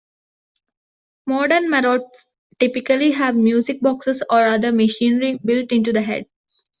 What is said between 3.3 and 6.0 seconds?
music boxes or other machinery built into